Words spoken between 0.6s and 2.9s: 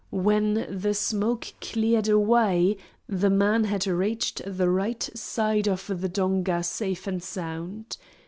the smoke cleared away,